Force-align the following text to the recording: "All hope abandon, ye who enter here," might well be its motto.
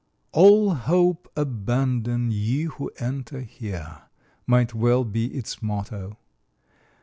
"All 0.31 0.73
hope 0.73 1.31
abandon, 1.35 2.31
ye 2.31 2.63
who 2.63 2.89
enter 2.97 3.41
here," 3.41 4.05
might 4.47 4.73
well 4.73 5.03
be 5.03 5.27
its 5.27 5.61
motto. 5.61 6.17